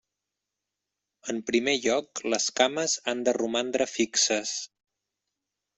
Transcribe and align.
En 1.33 1.41
primer 1.49 1.75
lloc 1.83 2.23
les 2.35 2.49
cames 2.61 2.97
han 3.13 3.25
de 3.29 3.39
romandre 3.41 3.89
fixes. 3.95 4.59